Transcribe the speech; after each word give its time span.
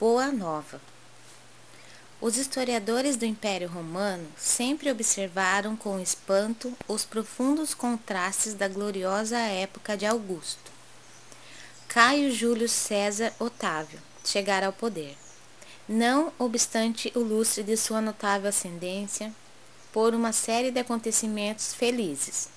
Boa 0.00 0.32
Nova. 0.32 0.80
Os 2.22 2.38
historiadores 2.38 3.16
do 3.16 3.26
Império 3.26 3.68
Romano 3.68 4.26
sempre 4.34 4.90
observaram 4.90 5.76
com 5.76 6.00
espanto 6.00 6.72
os 6.88 7.04
profundos 7.04 7.74
contrastes 7.74 8.54
da 8.54 8.66
gloriosa 8.66 9.36
época 9.36 9.98
de 9.98 10.06
Augusto. 10.06 10.72
Caio 11.86 12.32
Júlio 12.32 12.66
César 12.66 13.30
Otávio 13.38 14.00
chegara 14.24 14.68
ao 14.68 14.72
poder. 14.72 15.18
Não 15.86 16.32
obstante 16.38 17.12
o 17.14 17.18
lustre 17.18 17.62
de 17.62 17.76
sua 17.76 18.00
notável 18.00 18.48
ascendência, 18.48 19.30
por 19.92 20.14
uma 20.14 20.32
série 20.32 20.70
de 20.70 20.80
acontecimentos 20.80 21.74
felizes. 21.74 22.48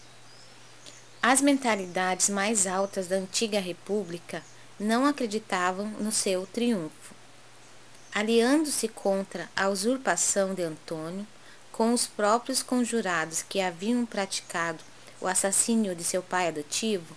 As 1.21 1.41
mentalidades 1.41 2.29
mais 2.29 2.65
altas 2.65 3.07
da 3.07 3.17
antiga 3.17 3.59
república 3.59 4.41
não 4.79 5.05
acreditavam 5.05 5.87
no 5.99 6.09
seu 6.09 6.47
triunfo. 6.47 7.22
Aliando-se 8.15 8.87
contra 8.87 9.49
a 9.55 9.69
usurpação 9.69 10.53
de 10.53 10.61
Antônio, 10.61 11.25
com 11.71 11.91
os 11.91 12.05
próprios 12.05 12.61
conjurados 12.61 13.41
que 13.41 13.59
haviam 13.59 14.05
praticado 14.05 14.83
o 15.19 15.27
assassínio 15.27 15.95
de 15.95 16.03
seu 16.03 16.21
pai 16.21 16.49
adotivo, 16.49 17.15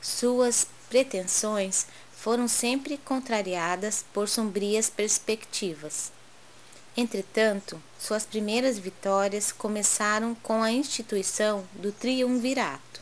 suas 0.00 0.68
pretensões 0.88 1.88
foram 2.12 2.46
sempre 2.46 2.98
contrariadas 2.98 4.04
por 4.12 4.28
sombrias 4.28 4.88
perspectivas. 4.88 6.12
Entretanto, 6.96 7.82
suas 7.98 8.24
primeiras 8.24 8.78
vitórias 8.78 9.50
começaram 9.50 10.36
com 10.36 10.62
a 10.62 10.70
instituição 10.70 11.64
do 11.72 11.90
triunvirato 11.90 13.00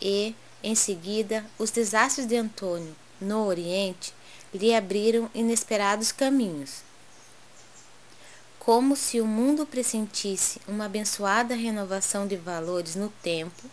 e, 0.00 0.34
em 0.62 0.74
seguida, 0.74 1.44
os 1.58 1.70
desastres 1.70 2.26
de 2.26 2.36
Antônio 2.36 2.96
no 3.20 3.46
Oriente 3.46 4.14
lhe 4.54 4.72
abriram 4.72 5.28
inesperados 5.34 6.12
caminhos. 6.12 6.82
Como 8.58 8.96
se 8.96 9.20
o 9.20 9.26
mundo 9.26 9.66
pressentisse 9.66 10.60
uma 10.66 10.86
abençoada 10.86 11.54
renovação 11.54 12.26
de 12.26 12.36
valores 12.36 12.94
no 12.94 13.10
tempo, 13.22 13.64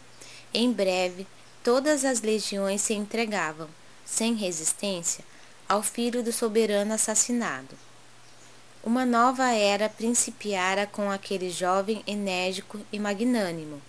em 0.53 0.73
breve 0.73 1.27
todas 1.63 2.03
as 2.03 2.21
legiões 2.21 2.81
se 2.81 2.93
entregavam, 2.93 3.69
sem 4.03 4.33
resistência, 4.33 5.23
ao 5.69 5.81
filho 5.81 6.21
do 6.21 6.33
soberano 6.33 6.93
assassinado. 6.93 7.77
Uma 8.83 9.05
nova 9.05 9.51
era 9.51 9.87
principiara 9.87 10.87
com 10.87 11.11
aquele 11.11 11.51
jovem 11.51 12.03
enérgico 12.07 12.79
e 12.91 12.99
magnânimo. 12.99 13.79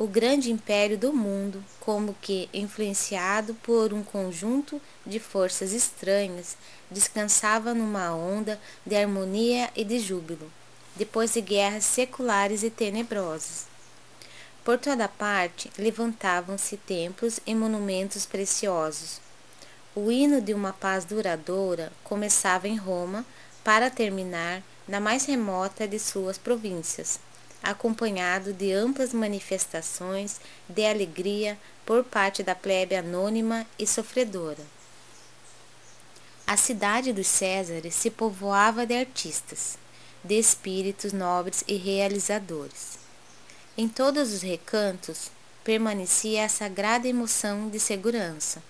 O 0.00 0.06
grande 0.06 0.52
império 0.52 0.96
do 0.96 1.12
mundo, 1.12 1.60
como 1.80 2.14
que 2.22 2.48
influenciado 2.54 3.52
por 3.54 3.92
um 3.92 4.04
conjunto 4.04 4.80
de 5.04 5.18
forças 5.18 5.72
estranhas, 5.72 6.56
descansava 6.88 7.74
numa 7.74 8.14
onda 8.14 8.60
de 8.86 8.94
harmonia 8.94 9.68
e 9.74 9.82
de 9.82 9.98
júbilo, 9.98 10.52
depois 10.94 11.32
de 11.32 11.40
guerras 11.40 11.84
seculares 11.84 12.62
e 12.62 12.70
tenebrosas. 12.70 13.66
Por 14.62 14.78
toda 14.78 15.08
parte 15.08 15.68
levantavam-se 15.76 16.76
templos 16.76 17.40
e 17.44 17.52
monumentos 17.52 18.24
preciosos. 18.24 19.20
O 19.96 20.12
hino 20.12 20.40
de 20.40 20.54
uma 20.54 20.72
paz 20.72 21.04
duradoura 21.04 21.90
começava 22.04 22.68
em 22.68 22.76
Roma 22.76 23.26
para 23.64 23.90
terminar 23.90 24.62
na 24.86 25.00
mais 25.00 25.24
remota 25.24 25.88
de 25.88 25.98
suas 25.98 26.38
províncias, 26.38 27.18
acompanhado 27.70 28.52
de 28.52 28.72
amplas 28.72 29.12
manifestações 29.12 30.40
de 30.66 30.86
alegria 30.86 31.58
por 31.84 32.02
parte 32.02 32.42
da 32.42 32.54
plebe 32.54 32.96
anônima 32.96 33.66
e 33.78 33.86
sofredora. 33.86 34.62
A 36.46 36.56
cidade 36.56 37.12
dos 37.12 37.26
Césares 37.26 37.94
se 37.94 38.10
povoava 38.10 38.86
de 38.86 38.94
artistas, 38.94 39.76
de 40.24 40.38
espíritos 40.38 41.12
nobres 41.12 41.62
e 41.68 41.76
realizadores. 41.76 42.98
Em 43.76 43.86
todos 43.86 44.32
os 44.32 44.40
recantos 44.40 45.30
permanecia 45.62 46.46
a 46.46 46.48
sagrada 46.48 47.06
emoção 47.06 47.68
de 47.68 47.78
segurança, 47.78 48.62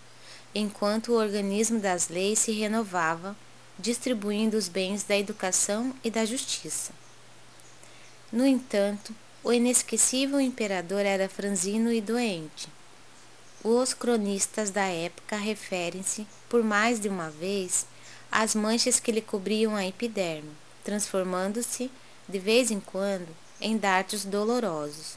enquanto 0.52 1.12
o 1.12 1.16
organismo 1.18 1.78
das 1.78 2.08
leis 2.08 2.40
se 2.40 2.50
renovava 2.50 3.36
distribuindo 3.78 4.56
os 4.56 4.66
bens 4.66 5.04
da 5.04 5.16
educação 5.16 5.94
e 6.02 6.10
da 6.10 6.24
justiça. 6.24 6.92
No 8.30 8.44
entanto, 8.44 9.14
o 9.42 9.50
inesquecível 9.50 10.38
imperador 10.38 11.00
era 11.06 11.30
franzino 11.30 11.90
e 11.90 11.98
doente. 11.98 12.68
Os 13.64 13.94
cronistas 13.94 14.70
da 14.70 14.84
época 14.84 15.34
referem-se, 15.36 16.26
por 16.46 16.62
mais 16.62 17.00
de 17.00 17.08
uma 17.08 17.30
vez, 17.30 17.86
às 18.30 18.54
manchas 18.54 19.00
que 19.00 19.10
lhe 19.10 19.22
cobriam 19.22 19.74
a 19.74 19.86
epiderme, 19.86 20.50
transformando-se, 20.84 21.90
de 22.28 22.38
vez 22.38 22.70
em 22.70 22.80
quando, 22.80 23.28
em 23.58 23.78
dardos 23.78 24.26
dolorosos. 24.26 25.16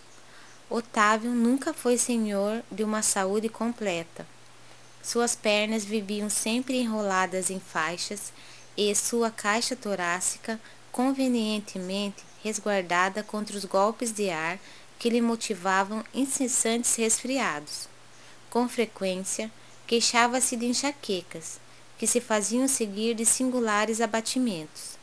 Otávio 0.70 1.32
nunca 1.32 1.74
foi 1.74 1.98
senhor 1.98 2.64
de 2.72 2.82
uma 2.82 3.02
saúde 3.02 3.50
completa. 3.50 4.26
Suas 5.04 5.36
pernas 5.36 5.84
viviam 5.84 6.30
sempre 6.30 6.80
enroladas 6.80 7.50
em 7.50 7.60
faixas 7.60 8.32
e 8.78 8.96
sua 8.96 9.30
caixa 9.30 9.76
torácica 9.76 10.58
convenientemente 10.94 12.31
resguardada 12.44 13.24
contra 13.24 13.58
os 13.58 13.66
golpes 13.66 14.12
de 14.12 14.30
ar 14.30 14.60
que 15.00 15.10
lhe 15.10 15.22
motivavam 15.22 16.04
incessantes 16.14 16.96
resfriados. 16.96 17.88
Com 18.50 18.70
frequência, 18.70 19.52
queixava-se 19.88 20.56
de 20.56 20.66
enxaquecas, 20.66 21.60
que 21.98 22.06
se 22.06 22.22
faziam 22.22 22.68
seguir 22.68 23.16
de 23.16 23.26
singulares 23.26 24.02
abatimentos. 24.02 25.00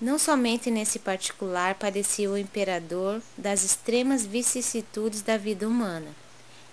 Não 0.00 0.18
somente 0.18 0.70
nesse 0.70 0.98
particular 0.98 1.74
padecia 1.76 2.30
o 2.30 2.36
imperador 2.36 3.22
das 3.36 3.64
extremas 3.64 4.26
vicissitudes 4.26 5.22
da 5.22 5.38
vida 5.38 5.66
humana. 5.66 6.14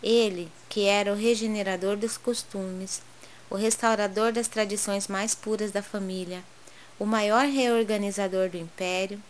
Ele, 0.01 0.51
que 0.67 0.85
era 0.85 1.13
o 1.13 1.15
regenerador 1.15 1.95
dos 1.95 2.17
costumes, 2.17 3.01
o 3.49 3.55
restaurador 3.55 4.33
das 4.33 4.49
tradições 4.49 5.07
mais 5.07 5.33
puras 5.33 5.71
da 5.71 5.81
família, 5.81 6.43
o 6.99 7.05
maior 7.05 7.45
reorganizador 7.45 8.49
do 8.49 8.57
império, 8.57 9.21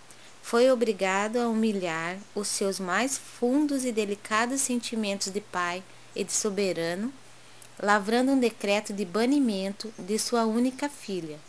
foi 0.43 0.69
obrigado 0.69 1.37
a 1.37 1.47
humilhar 1.47 2.17
os 2.35 2.49
seus 2.49 2.77
mais 2.77 3.17
fundos 3.17 3.85
e 3.85 3.93
delicados 3.93 4.59
sentimentos 4.59 5.31
de 5.31 5.39
pai 5.39 5.81
e 6.13 6.21
de 6.21 6.33
soberano, 6.33 7.13
lavrando 7.81 8.33
um 8.33 8.39
decreto 8.39 8.91
de 8.91 9.05
banimento 9.05 9.91
de 9.97 10.19
sua 10.19 10.43
única 10.43 10.89
filha, 10.89 11.39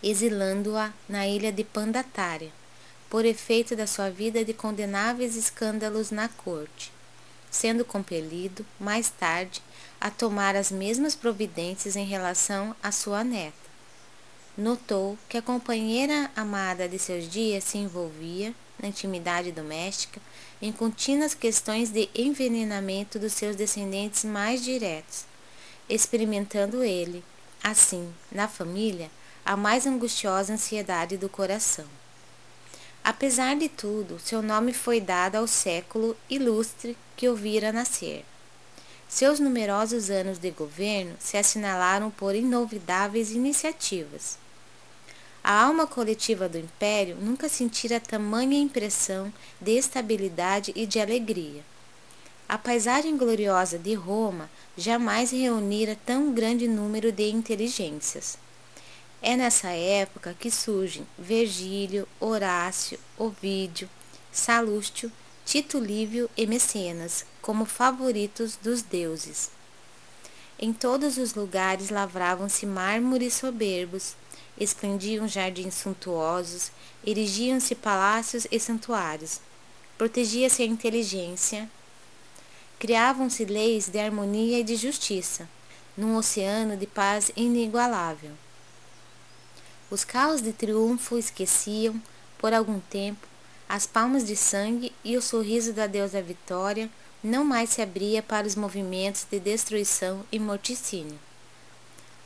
exilando-a 0.00 0.92
na 1.08 1.26
ilha 1.26 1.50
de 1.50 1.64
Pandatária, 1.64 2.52
por 3.10 3.24
efeito 3.24 3.74
da 3.74 3.86
sua 3.86 4.10
vida 4.10 4.44
de 4.44 4.54
condenáveis 4.54 5.34
escândalos 5.34 6.12
na 6.12 6.28
corte, 6.28 6.92
sendo 7.50 7.84
compelido, 7.84 8.64
mais 8.78 9.10
tarde, 9.10 9.60
a 10.00 10.08
tomar 10.08 10.54
as 10.54 10.70
mesmas 10.70 11.16
providências 11.16 11.96
em 11.96 12.06
relação 12.06 12.76
à 12.80 12.92
sua 12.92 13.24
neta. 13.24 13.65
Notou 14.58 15.18
que 15.28 15.36
a 15.36 15.42
companheira 15.42 16.30
amada 16.34 16.88
de 16.88 16.98
seus 16.98 17.28
dias 17.30 17.62
se 17.62 17.76
envolvia, 17.76 18.54
na 18.80 18.88
intimidade 18.88 19.52
doméstica, 19.52 20.18
em 20.62 20.72
contínuas 20.72 21.34
questões 21.34 21.90
de 21.90 22.08
envenenamento 22.14 23.18
dos 23.18 23.34
seus 23.34 23.54
descendentes 23.54 24.24
mais 24.24 24.64
diretos, 24.64 25.26
experimentando 25.90 26.82
ele, 26.82 27.22
assim, 27.62 28.10
na 28.32 28.48
família, 28.48 29.10
a 29.44 29.58
mais 29.58 29.86
angustiosa 29.86 30.54
ansiedade 30.54 31.18
do 31.18 31.28
coração. 31.28 31.84
Apesar 33.04 33.56
de 33.56 33.68
tudo, 33.68 34.18
seu 34.18 34.40
nome 34.40 34.72
foi 34.72 35.02
dado 35.02 35.36
ao 35.36 35.46
século 35.46 36.16
ilustre 36.30 36.96
que 37.14 37.28
o 37.28 37.36
vira 37.36 37.72
nascer. 37.72 38.24
Seus 39.06 39.38
numerosos 39.38 40.08
anos 40.08 40.38
de 40.38 40.50
governo 40.50 41.14
se 41.20 41.36
assinalaram 41.36 42.10
por 42.10 42.34
inovidáveis 42.34 43.32
iniciativas. 43.32 44.45
A 45.48 45.62
alma 45.62 45.86
coletiva 45.86 46.48
do 46.48 46.58
império 46.58 47.16
nunca 47.20 47.48
sentira 47.48 48.00
tamanha 48.00 48.58
impressão 48.58 49.32
de 49.60 49.78
estabilidade 49.78 50.72
e 50.74 50.84
de 50.84 50.98
alegria. 50.98 51.62
A 52.48 52.58
paisagem 52.58 53.16
gloriosa 53.16 53.78
de 53.78 53.94
Roma 53.94 54.50
jamais 54.76 55.30
reunira 55.30 55.96
tão 56.04 56.32
grande 56.32 56.66
número 56.66 57.12
de 57.12 57.30
inteligências. 57.30 58.36
É 59.22 59.36
nessa 59.36 59.68
época 59.68 60.34
que 60.36 60.50
surgem 60.50 61.06
Virgílio, 61.16 62.08
Horácio, 62.18 62.98
Ovídio, 63.16 63.88
Salústio 64.32 65.12
Tito 65.44 65.78
Lívio 65.78 66.28
e 66.36 66.44
Mecenas 66.44 67.24
como 67.40 67.64
favoritos 67.64 68.58
dos 68.60 68.82
deuses. 68.82 69.52
Em 70.58 70.72
todos 70.72 71.18
os 71.18 71.34
lugares 71.34 71.90
lavravam-se 71.90 72.66
mármores 72.66 73.34
soberbos, 73.34 74.16
esplendiam 74.58 75.28
jardins 75.28 75.74
suntuosos, 75.74 76.70
erigiam-se 77.06 77.74
palácios 77.74 78.46
e 78.50 78.58
santuários, 78.58 79.40
protegia-se 79.98 80.62
a 80.62 80.66
inteligência, 80.66 81.70
criavam-se 82.78 83.44
leis 83.44 83.88
de 83.88 83.98
harmonia 83.98 84.60
e 84.60 84.64
de 84.64 84.76
justiça, 84.76 85.48
num 85.96 86.16
oceano 86.16 86.76
de 86.76 86.86
paz 86.86 87.30
inigualável. 87.36 88.32
Os 89.90 90.04
carros 90.04 90.42
de 90.42 90.52
triunfo 90.52 91.16
esqueciam, 91.16 92.00
por 92.38 92.52
algum 92.52 92.80
tempo, 92.80 93.26
as 93.68 93.86
palmas 93.86 94.24
de 94.24 94.36
sangue 94.36 94.92
e 95.02 95.16
o 95.16 95.22
sorriso 95.22 95.72
da 95.72 95.86
deusa 95.86 96.20
Vitória 96.20 96.90
não 97.22 97.44
mais 97.44 97.70
se 97.70 97.82
abria 97.82 98.22
para 98.22 98.46
os 98.46 98.54
movimentos 98.54 99.26
de 99.28 99.40
destruição 99.40 100.24
e 100.30 100.38
morticínio. 100.38 101.18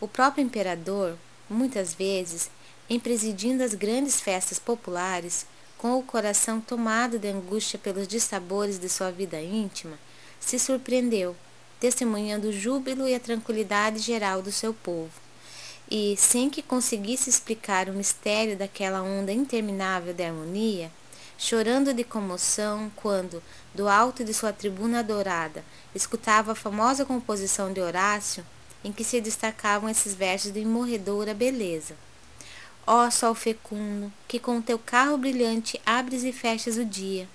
O 0.01 0.09
próprio 0.09 0.43
imperador, 0.43 1.17
muitas 1.51 1.93
vezes, 1.93 2.49
em 2.89 2.99
presidindo 2.99 3.63
as 3.63 3.75
grandes 3.75 4.21
festas 4.21 4.59
populares, 4.59 5.45
com 5.77 5.99
o 5.99 6.03
coração 6.03 6.61
tomado 6.61 7.19
de 7.19 7.29
angústia 7.29 7.79
pelos 7.79 8.07
dissabores 8.07 8.79
de 8.79 8.89
sua 8.89 9.11
vida 9.11 9.41
íntima, 9.41 9.99
se 10.39 10.59
surpreendeu, 10.59 11.35
testemunhando 11.81 12.49
o 12.49 12.53
júbilo 12.53 13.09
e 13.09 13.15
a 13.15 13.21
tranquilidade 13.21 13.99
geral 13.99 14.43
do 14.43 14.53
seu 14.53 14.73
povo. 14.73 15.11
E, 15.91 16.15
sem 16.17 16.49
que 16.49 16.63
conseguisse 16.63 17.29
explicar 17.29 17.89
o 17.89 17.95
mistério 17.95 18.57
daquela 18.57 19.03
onda 19.03 19.33
interminável 19.33 20.15
de 20.15 20.23
harmonia, 20.23 20.91
chorando 21.39 21.95
de 21.95 22.05
comoção 22.05 22.93
quando, 22.95 23.43
do 23.75 23.89
alto 23.89 24.23
de 24.23 24.35
sua 24.35 24.53
tribuna 24.53 25.03
dourada, 25.03 25.65
escutava 25.95 26.53
a 26.53 26.55
famosa 26.55 27.07
composição 27.07 27.73
de 27.73 27.81
Horácio, 27.81 28.45
em 28.85 28.93
que 28.93 29.05
se 29.05 29.21
destacavam 29.21 29.89
esses 29.89 30.15
versos 30.15 30.53
de 30.53 30.61
imorredora 30.61 31.35
beleza. 31.35 31.95
Ó 32.87 33.11
sol 33.11 33.35
fecundo, 33.35 34.13
que 34.27 34.39
com 34.39 34.61
teu 34.61 34.79
carro 34.79 35.17
brilhante 35.19 35.81
abres 35.85 36.25
e 36.25 36.33
fechas 36.33 36.77
o 36.77 36.85
dia, 36.85 37.29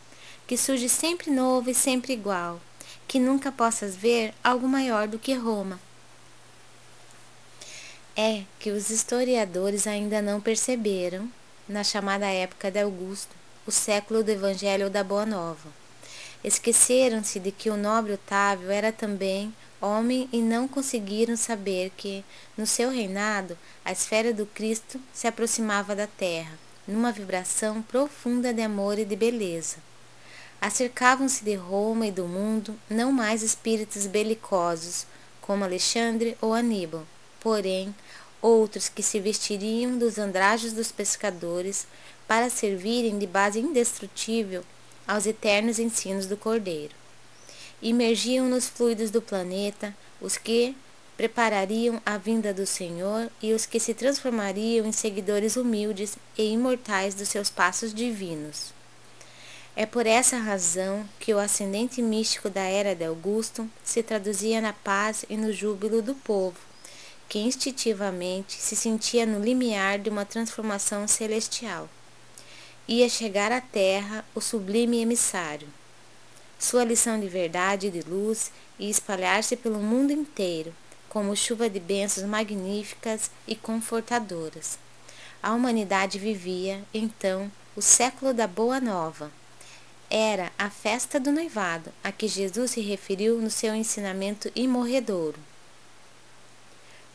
que 0.47 0.57
surge 0.57 0.89
sempre 0.89 1.31
novo 1.31 1.69
e 1.69 1.75
sempre 1.75 2.13
igual, 2.13 2.59
que 3.07 3.19
nunca 3.19 3.51
possas 3.51 3.95
ver 3.95 4.33
algo 4.43 4.67
maior 4.67 5.07
do 5.07 5.19
que 5.19 5.33
Roma. 5.33 5.79
É 8.15 8.43
que 8.59 8.71
os 8.71 8.89
historiadores 8.89 9.87
ainda 9.87 10.21
não 10.21 10.39
perceberam, 10.41 11.29
na 11.67 11.83
chamada 11.83 12.27
época 12.27 12.71
de 12.71 12.79
Augusto, 12.79 13.35
o 13.67 13.71
século 13.71 14.23
do 14.23 14.31
Evangelho 14.31 14.89
da 14.89 15.03
Boa 15.03 15.25
Nova. 15.25 15.69
Esqueceram-se 16.43 17.39
de 17.39 17.51
que 17.51 17.69
o 17.69 17.77
nobre 17.77 18.13
Otávio 18.13 18.69
era 18.69 18.91
também 18.91 19.53
homem 19.85 20.27
e 20.31 20.41
não 20.41 20.67
conseguiram 20.67 21.37
saber 21.37 21.91
que, 21.95 22.25
no 22.57 22.65
seu 22.65 22.89
reinado, 22.89 23.57
a 23.83 23.91
esfera 23.91 24.33
do 24.33 24.45
Cristo 24.45 24.99
se 25.13 25.27
aproximava 25.27 25.95
da 25.95 26.07
terra, 26.07 26.57
numa 26.87 27.11
vibração 27.11 27.81
profunda 27.81 28.53
de 28.53 28.61
amor 28.61 28.97
e 28.97 29.05
de 29.05 29.15
beleza. 29.15 29.77
Acercavam-se 30.59 31.43
de 31.43 31.53
Roma 31.53 32.07
e 32.07 32.11
do 32.11 32.27
mundo 32.27 32.75
não 32.89 33.11
mais 33.11 33.43
espíritos 33.43 34.07
belicosos, 34.07 35.05
como 35.39 35.63
Alexandre 35.63 36.35
ou 36.41 36.53
Aníbal, 36.53 37.05
porém 37.39 37.93
outros 38.41 38.89
que 38.89 39.03
se 39.03 39.19
vestiriam 39.19 39.97
dos 39.97 40.17
andrajos 40.17 40.73
dos 40.73 40.91
pescadores 40.91 41.85
para 42.27 42.49
servirem 42.49 43.19
de 43.19 43.27
base 43.27 43.59
indestrutível 43.59 44.63
aos 45.07 45.27
eternos 45.27 45.77
ensinos 45.77 46.25
do 46.25 46.35
Cordeiro. 46.35 47.04
Imergiam 47.85 48.49
nos 48.49 48.67
fluidos 48.67 49.11
do 49.11 49.21
planeta 49.21 49.95
os 50.19 50.39
que 50.39 50.75
preparariam 51.15 52.01
a 52.03 52.17
vinda 52.17 52.51
do 52.51 52.65
Senhor 52.65 53.29
e 53.39 53.53
os 53.53 53.67
que 53.67 53.79
se 53.79 53.93
transformariam 53.93 54.87
em 54.87 54.91
seguidores 54.91 55.55
humildes 55.55 56.17
e 56.35 56.51
imortais 56.51 57.13
dos 57.13 57.29
seus 57.29 57.51
passos 57.51 57.93
divinos. 57.93 58.73
É 59.75 59.85
por 59.85 60.07
essa 60.07 60.37
razão 60.37 61.07
que 61.19 61.31
o 61.31 61.37
ascendente 61.37 62.01
místico 62.01 62.49
da 62.49 62.63
era 62.63 62.95
de 62.95 63.05
Augusto 63.05 63.69
se 63.83 64.01
traduzia 64.01 64.59
na 64.59 64.73
paz 64.73 65.23
e 65.29 65.37
no 65.37 65.53
júbilo 65.53 66.01
do 66.01 66.15
povo, 66.15 66.57
que 67.29 67.37
instintivamente 67.37 68.53
se 68.53 68.75
sentia 68.75 69.27
no 69.27 69.39
limiar 69.39 69.99
de 69.99 70.09
uma 70.09 70.25
transformação 70.25 71.07
celestial 71.07 71.87
ia 72.87 73.09
chegar 73.09 73.51
à 73.51 73.59
terra 73.59 74.23
o 74.35 74.41
sublime 74.41 75.01
emissário. 75.01 75.67
Sua 76.67 76.83
lição 76.83 77.19
de 77.19 77.27
verdade 77.27 77.85
e 77.85 77.91
de 77.91 78.01
luz 78.01 78.51
ia 78.79 78.89
espalhar-se 78.89 79.55
pelo 79.55 79.77
mundo 79.77 80.11
inteiro, 80.11 80.73
como 81.07 81.35
chuva 81.35 81.69
de 81.69 81.79
bênçãos 81.79 82.27
magníficas 82.27 83.29
e 83.47 83.55
confortadoras. 83.55 84.79
A 85.43 85.53
humanidade 85.53 86.17
vivia, 86.17 86.83
então, 86.91 87.51
o 87.75 87.83
século 87.83 88.33
da 88.33 88.47
Boa 88.47 88.81
Nova. 88.81 89.31
Era 90.09 90.51
a 90.57 90.71
festa 90.71 91.19
do 91.19 91.31
noivado, 91.31 91.93
a 92.03 92.11
que 92.11 92.27
Jesus 92.27 92.71
se 92.71 92.81
referiu 92.81 93.39
no 93.39 93.51
seu 93.51 93.75
ensinamento 93.75 94.51
imorredouro. 94.55 95.37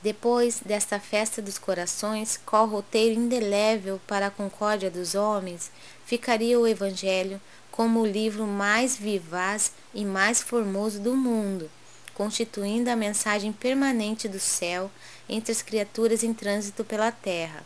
Depois 0.03 0.61
desta 0.65 0.99
festa 0.99 1.43
dos 1.43 1.59
corações, 1.59 2.41
qual 2.47 2.67
roteiro 2.67 3.21
indelével 3.21 4.01
para 4.07 4.29
a 4.29 4.31
concórdia 4.31 4.91
dos 4.91 5.15
homens, 5.15 5.71
ficaria 6.07 6.59
o 6.59 6.67
Evangelho 6.67 7.39
como 7.71 8.01
o 8.01 8.07
livro 8.07 8.47
mais 8.47 8.97
vivaz 8.97 9.73
e 9.95 10.05
mais 10.05 10.41
formoso 10.41 10.99
do 11.01 11.15
mundo, 11.15 11.71
constituindo 12.15 12.89
a 12.89 12.97
mensagem 12.97 13.53
permanente 13.53 14.27
do 14.27 14.41
céu 14.41 14.91
entre 15.29 15.53
as 15.53 15.61
criaturas 15.61 16.23
em 16.23 16.33
trânsito 16.33 16.83
pela 16.83 17.13
terra, 17.13 17.63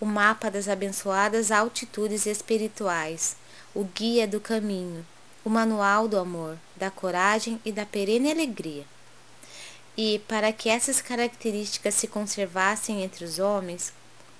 o 0.00 0.06
mapa 0.06 0.50
das 0.50 0.68
abençoadas 0.68 1.50
altitudes 1.50 2.26
espirituais, 2.26 3.36
o 3.74 3.84
guia 3.84 4.26
do 4.26 4.40
caminho, 4.40 5.04
o 5.44 5.50
manual 5.50 6.06
do 6.06 6.16
amor, 6.16 6.56
da 6.76 6.90
coragem 6.90 7.60
e 7.64 7.72
da 7.72 7.84
perene 7.84 8.30
alegria. 8.30 8.84
E, 9.96 10.20
para 10.20 10.52
que 10.52 10.68
essas 10.68 11.02
características 11.02 11.94
se 11.94 12.08
conservassem 12.08 13.02
entre 13.02 13.24
os 13.24 13.38
homens, 13.38 13.92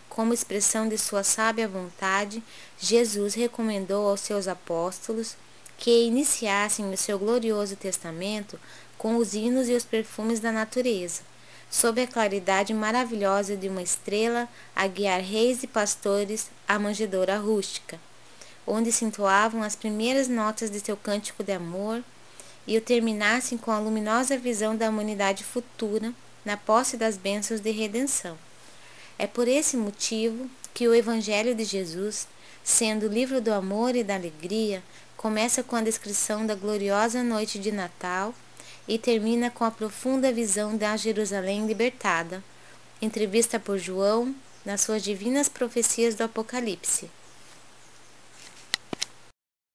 como 0.08 0.34
expressão 0.34 0.88
de 0.88 0.99
sua 0.99 1.22
sábia 1.22 1.69
vontade, 1.69 2.43
Jesus 2.78 3.34
recomendou 3.34 4.08
aos 4.08 4.20
seus 4.20 4.49
apóstolos 4.49 5.37
que 5.78 6.04
iniciassem 6.04 6.93
o 6.93 6.96
seu 6.96 7.19
glorioso 7.19 7.76
testamento 7.76 8.58
com 8.96 9.16
os 9.16 9.34
hinos 9.34 9.69
e 9.69 9.72
os 9.72 9.84
perfumes 9.84 10.38
da 10.38 10.52
natureza, 10.52 11.22
sob 11.70 12.02
a 12.02 12.06
claridade 12.06 12.72
maravilhosa 12.72 13.56
de 13.56 13.69
uma 13.69 13.82
estrela 13.82 14.48
a 14.76 14.87
guiar 14.87 15.20
reis 15.20 15.62
e 15.62 15.66
pastores 15.66 16.50
à 16.69 16.78
manjedoura 16.78 17.38
rústica, 17.38 17.98
onde 18.66 18.93
se 18.93 19.05
entoavam 19.05 19.62
as 19.62 19.75
primeiras 19.75 20.28
notas 20.28 20.70
de 20.70 20.78
seu 20.78 20.96
cântico 20.96 21.43
de 21.43 21.52
amor 21.52 22.05
e 22.66 22.76
o 22.76 22.80
terminassem 22.80 23.58
com 23.58 23.70
a 23.70 23.78
luminosa 23.78 24.38
visão 24.38 24.76
da 24.76 24.88
humanidade 24.88 25.44
futura 25.44 26.12
na 26.44 26.56
posse 26.56 26.96
das 26.96 27.16
bênçãos 27.16 27.60
de 27.60 27.70
redenção. 27.70 28.36
É 29.18 29.26
por 29.26 29.46
esse 29.46 29.76
motivo 29.76 30.48
que 30.74 30.88
o 30.88 30.94
Evangelho 30.94 31.54
de 31.54 31.64
Jesus, 31.64 32.26
sendo 32.64 33.06
o 33.06 33.12
livro 33.12 33.40
do 33.40 33.52
amor 33.52 33.94
e 33.94 34.02
da 34.02 34.14
alegria, 34.14 34.82
começa 35.16 35.62
com 35.62 35.76
a 35.76 35.82
descrição 35.82 36.44
da 36.44 36.54
gloriosa 36.54 37.22
noite 37.22 37.58
de 37.58 37.70
Natal 37.70 38.34
e 38.88 38.98
termina 38.98 39.50
com 39.50 39.64
a 39.64 39.70
profunda 39.70 40.32
visão 40.32 40.76
da 40.76 40.96
Jerusalém 40.96 41.66
libertada, 41.66 42.42
entrevista 43.00 43.60
por 43.60 43.78
João 43.78 44.34
nas 44.64 44.81
suas 44.81 45.02
divinas 45.02 45.48
profecias 45.48 46.14
do 46.14 46.24
Apocalipse. 46.24 47.08